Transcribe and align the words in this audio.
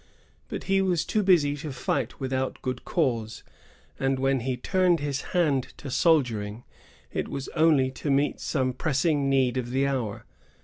But 0.49 0.63
he 0.63 0.81
was 0.81 1.05
too 1.05 1.21
busy 1.21 1.55
to 1.57 1.71
fight 1.71 2.19
without 2.19 2.59
good 2.63 2.83
cause; 2.85 3.43
and 3.99 4.17
when 4.17 4.39
he 4.39 4.57
turned 4.57 4.99
his 4.99 5.21
hand 5.37 5.75
to 5.77 5.91
soldiering, 5.91 6.63
it 7.11 7.27
was 7.27 7.49
only 7.49 7.91
to 7.91 8.09
meet 8.09 8.39
some 8.39 8.73
pressing 8.73 9.29
need 9.29 9.57
of 9.57 9.69
the 9.69 9.85
hour. 9.85 10.25